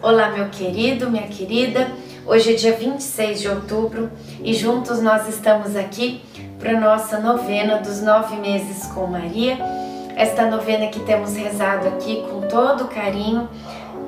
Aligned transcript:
Olá, 0.00 0.30
meu 0.30 0.48
querido, 0.48 1.10
minha 1.10 1.26
querida. 1.26 1.90
Hoje 2.24 2.52
é 2.52 2.54
dia 2.54 2.72
26 2.72 3.40
de 3.40 3.48
outubro 3.48 4.08
e 4.40 4.54
juntos 4.54 5.02
nós 5.02 5.28
estamos 5.28 5.74
aqui 5.74 6.22
para 6.56 6.78
nossa 6.78 7.18
novena 7.18 7.78
dos 7.78 8.00
nove 8.00 8.36
meses 8.36 8.86
com 8.92 9.08
Maria. 9.08 9.58
Esta 10.14 10.48
novena 10.48 10.86
que 10.86 11.00
temos 11.00 11.34
rezado 11.34 11.88
aqui 11.88 12.22
com 12.30 12.42
todo 12.42 12.86
carinho 12.86 13.48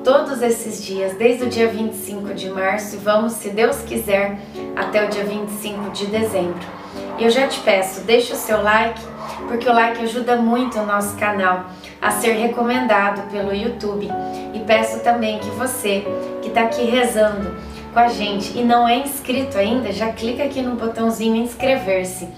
todos 0.01 0.41
esses 0.41 0.81
dias, 0.81 1.17
desde 1.17 1.43
o 1.43 1.49
dia 1.49 1.67
25 1.67 2.33
de 2.33 2.49
março 2.49 2.95
e 2.95 2.99
vamos, 2.99 3.33
se 3.33 3.49
Deus 3.49 3.81
quiser, 3.81 4.39
até 4.77 5.05
o 5.05 5.09
dia 5.09 5.25
25 5.25 5.89
de 5.91 6.05
dezembro. 6.05 6.65
E 7.19 7.25
eu 7.25 7.29
já 7.29 7.49
te 7.49 7.59
peço, 7.59 7.99
deixa 8.01 8.33
o 8.33 8.37
seu 8.37 8.63
like, 8.63 9.01
porque 9.51 9.67
o 9.67 9.73
like 9.73 10.01
ajuda 10.01 10.37
muito 10.37 10.79
o 10.79 10.85
nosso 10.85 11.17
canal 11.17 11.65
a 12.01 12.09
ser 12.09 12.31
recomendado 12.35 13.29
pelo 13.29 13.53
YouTube. 13.53 14.07
E 14.53 14.59
peço 14.59 15.01
também 15.01 15.39
que 15.39 15.49
você 15.49 16.05
que 16.41 16.47
está 16.47 16.61
aqui 16.61 16.85
rezando 16.85 17.53
com 17.93 17.99
a 17.99 18.07
gente 18.07 18.57
e 18.57 18.63
não 18.63 18.87
é 18.87 18.95
inscrito 18.95 19.57
ainda, 19.57 19.91
já 19.91 20.13
clica 20.13 20.45
aqui 20.45 20.61
no 20.61 20.77
botãozinho 20.77 21.35
inscrever-se 21.35 22.29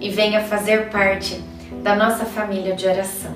e 0.00 0.08
venha 0.08 0.40
fazer 0.40 0.88
parte 0.88 1.38
da 1.82 1.94
nossa 1.94 2.24
família 2.24 2.74
de 2.74 2.86
oração. 2.86 3.32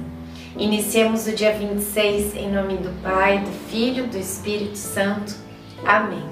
Iniciemos 0.56 1.26
o 1.26 1.32
dia 1.32 1.52
26 1.52 2.34
em 2.34 2.50
nome 2.50 2.78
do 2.78 2.90
Pai, 3.02 3.40
do 3.40 3.50
Filho, 3.70 4.06
do 4.06 4.16
Espírito 4.16 4.78
Santo. 4.78 5.34
Amém. 5.84 6.24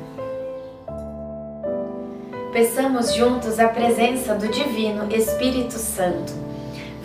Peçamos 2.54 3.14
juntos 3.14 3.60
a 3.60 3.68
presença 3.68 4.34
do 4.34 4.48
Divino 4.48 5.14
Espírito 5.14 5.74
Santo. 5.74 6.45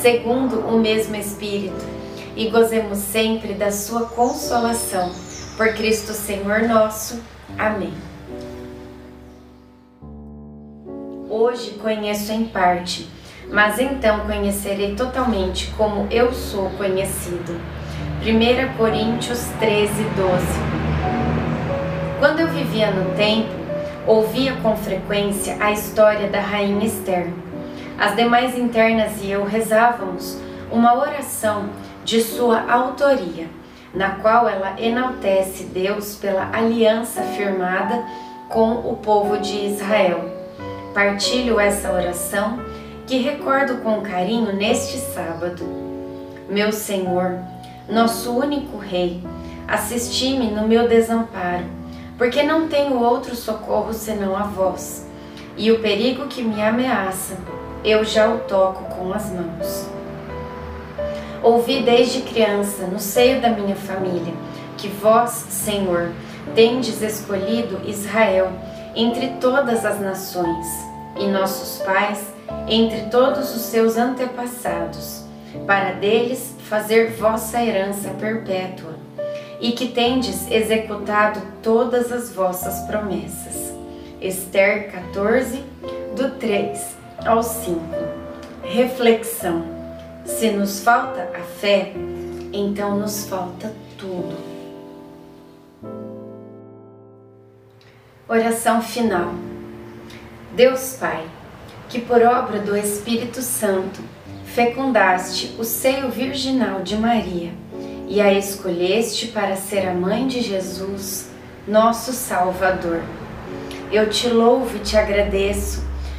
segundo 0.00 0.60
o 0.60 0.78
mesmo 0.78 1.16
Espírito, 1.16 1.84
e 2.36 2.48
gozemos 2.50 2.98
sempre 2.98 3.54
da 3.54 3.72
sua 3.72 4.06
consolação. 4.06 5.12
Por 5.56 5.74
Cristo 5.74 6.12
Senhor 6.12 6.62
nosso. 6.62 7.20
Amém. 7.58 7.92
Hoje 11.28 11.72
conheço 11.82 12.32
em 12.32 12.44
parte, 12.44 13.08
mas 13.50 13.80
então 13.80 14.20
conhecerei 14.20 14.94
totalmente 14.94 15.72
como 15.76 16.06
eu 16.12 16.32
sou 16.32 16.70
conhecido. 16.70 17.60
1 18.22 18.76
Coríntios 18.76 19.44
13, 19.60 19.92
12 19.92 20.46
Quando 22.18 22.40
eu 22.40 22.48
vivia 22.48 22.90
no 22.90 23.14
templo, 23.16 23.54
ouvia 24.06 24.54
com 24.56 24.76
frequência 24.76 25.56
a 25.60 25.72
história 25.72 26.28
da 26.28 26.40
rainha 26.40 26.86
Esther. 26.86 27.28
As 27.98 28.14
demais 28.14 28.56
internas 28.56 29.20
e 29.22 29.30
eu 29.30 29.44
rezávamos 29.44 30.38
uma 30.70 30.96
oração 30.96 31.68
de 32.04 32.22
sua 32.22 32.70
autoria 32.70 33.48
na 33.92 34.10
qual 34.10 34.48
ela 34.48 34.80
enaltece 34.80 35.64
Deus 35.64 36.14
pela 36.14 36.48
aliança 36.52 37.22
firmada 37.22 38.04
com 38.48 38.72
o 38.72 38.96
povo 38.96 39.38
de 39.38 39.66
Israel. 39.66 40.24
Partilho 40.94 41.58
essa 41.58 41.92
oração 41.92 42.60
que 43.06 43.18
recordo 43.18 43.82
com 43.82 44.00
carinho 44.00 44.52
neste 44.52 44.98
sábado. 44.98 45.64
Meu 46.48 46.70
Senhor, 46.70 47.38
nosso 47.88 48.30
único 48.32 48.78
Rei, 48.78 49.22
assisti-me 49.66 50.50
no 50.50 50.68
meu 50.68 50.88
desamparo, 50.88 51.64
porque 52.16 52.42
não 52.42 52.68
tenho 52.68 52.98
outro 53.02 53.34
socorro 53.34 53.92
senão 53.92 54.36
a 54.36 54.44
vós, 54.44 55.06
e 55.56 55.72
o 55.72 55.80
perigo 55.80 56.26
que 56.26 56.42
me 56.42 56.62
ameaça, 56.62 57.36
eu 57.84 58.04
já 58.04 58.28
o 58.28 58.40
toco 58.40 58.84
com 58.94 59.12
as 59.12 59.30
mãos. 59.30 59.88
Ouvi 61.42 61.82
desde 61.82 62.22
criança, 62.22 62.86
no 62.86 62.98
seio 62.98 63.40
da 63.40 63.50
minha 63.50 63.76
família, 63.76 64.34
que 64.76 64.88
vós, 64.88 65.30
Senhor, 65.30 66.10
tendes 66.54 67.00
escolhido 67.00 67.80
Israel 67.88 68.50
entre 68.94 69.28
todas 69.40 69.84
as 69.84 70.00
nações, 70.00 70.66
e 71.16 71.26
nossos 71.26 71.82
pais 71.82 72.32
entre 72.66 73.02
todos 73.10 73.54
os 73.54 73.62
seus 73.62 73.96
antepassados, 73.96 75.24
para 75.66 75.92
deles 75.92 76.54
fazer 76.68 77.12
vossa 77.12 77.62
herança 77.62 78.10
perpétua, 78.10 78.94
e 79.60 79.72
que 79.72 79.88
tendes 79.88 80.50
executado 80.50 81.40
todas 81.62 82.12
as 82.12 82.32
vossas 82.32 82.80
promessas. 82.86 83.72
Esther 84.20 84.90
14, 84.90 85.62
do 86.16 86.30
3 86.38 86.97
ao 87.24 87.42
5. 87.42 87.80
Reflexão 88.62 89.64
se 90.24 90.50
nos 90.50 90.80
falta 90.80 91.30
a 91.34 91.40
fé, 91.40 91.92
então 92.52 92.98
nos 92.98 93.26
falta 93.26 93.74
tudo. 93.96 94.36
Oração 98.28 98.82
final. 98.82 99.32
Deus 100.54 100.96
Pai, 101.00 101.24
que 101.88 102.00
por 102.00 102.20
obra 102.22 102.60
do 102.60 102.76
Espírito 102.76 103.40
Santo 103.40 104.02
fecundaste 104.44 105.56
o 105.58 105.64
seio 105.64 106.10
virginal 106.10 106.82
de 106.82 106.96
Maria 106.96 107.52
e 108.06 108.20
a 108.20 108.32
escolheste 108.32 109.28
para 109.28 109.56
ser 109.56 109.88
a 109.88 109.94
mãe 109.94 110.26
de 110.26 110.42
Jesus, 110.42 111.30
nosso 111.66 112.12
Salvador. 112.12 113.02
Eu 113.90 114.10
te 114.10 114.28
louvo 114.28 114.76
e 114.76 114.80
te 114.80 114.96
agradeço 114.96 115.87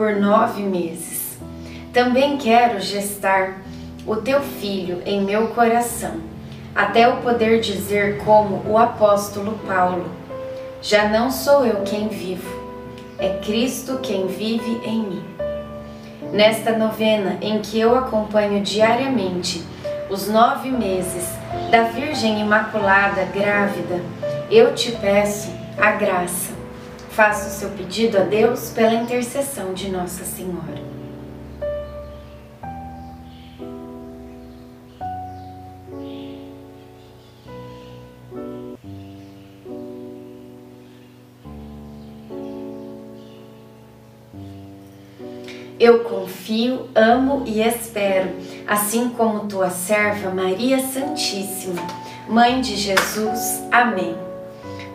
por 0.00 0.16
nove 0.16 0.62
meses. 0.62 1.38
Também 1.92 2.38
quero 2.38 2.80
gestar 2.80 3.60
o 4.06 4.16
teu 4.16 4.40
filho 4.40 5.02
em 5.04 5.20
meu 5.20 5.48
coração, 5.48 6.14
até 6.74 7.04
eu 7.04 7.16
poder 7.16 7.60
dizer 7.60 8.16
como 8.24 8.62
o 8.66 8.78
apóstolo 8.78 9.60
Paulo: 9.66 10.06
Já 10.80 11.06
não 11.06 11.30
sou 11.30 11.66
eu 11.66 11.82
quem 11.82 12.08
vivo, 12.08 12.48
é 13.18 13.40
Cristo 13.44 13.98
quem 14.02 14.26
vive 14.26 14.80
em 14.86 15.02
mim. 15.02 15.24
Nesta 16.32 16.78
novena 16.78 17.36
em 17.42 17.60
que 17.60 17.78
eu 17.78 17.94
acompanho 17.94 18.62
diariamente 18.62 19.62
os 20.08 20.28
nove 20.28 20.70
meses 20.70 21.28
da 21.70 21.82
Virgem 21.82 22.40
Imaculada 22.40 23.24
grávida, 23.34 24.00
eu 24.50 24.74
te 24.74 24.92
peço 24.92 25.50
a 25.76 25.90
graça. 25.90 26.59
Faça 27.10 27.48
o 27.48 27.50
seu 27.50 27.70
pedido 27.70 28.18
a 28.18 28.22
Deus 28.22 28.70
pela 28.70 28.94
intercessão 28.94 29.74
de 29.74 29.90
Nossa 29.90 30.24
Senhora. 30.24 30.90
Eu 45.78 46.04
confio, 46.04 46.90
amo 46.94 47.42
e 47.46 47.62
espero, 47.62 48.30
assim 48.66 49.08
como 49.08 49.48
tua 49.48 49.70
serva 49.70 50.30
Maria 50.30 50.78
Santíssima, 50.78 51.80
Mãe 52.28 52.60
de 52.60 52.76
Jesus. 52.76 53.62
Amém. 53.72 54.29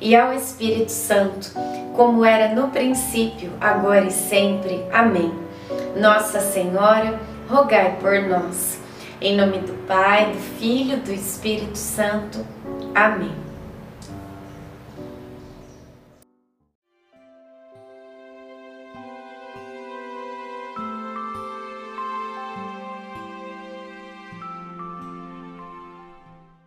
e 0.00 0.16
ao 0.16 0.32
Espírito 0.32 0.90
Santo, 0.90 1.52
como 1.94 2.24
era 2.24 2.54
no 2.54 2.68
princípio, 2.68 3.52
agora 3.60 4.06
e 4.06 4.10
sempre. 4.10 4.84
Amém. 4.92 5.32
Nossa 5.96 6.40
Senhora, 6.40 7.20
rogai 7.48 7.96
por 8.00 8.22
nós. 8.22 8.80
Em 9.20 9.36
nome 9.36 9.58
do 9.58 9.74
Pai, 9.86 10.32
do 10.32 10.38
Filho 10.58 10.96
do 10.98 11.12
Espírito 11.12 11.76
Santo. 11.76 12.46
Amém. 12.94 13.49